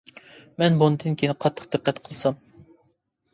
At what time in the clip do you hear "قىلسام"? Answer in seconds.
2.09-2.41